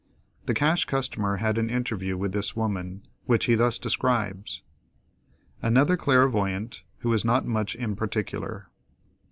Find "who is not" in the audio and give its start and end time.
7.01-7.45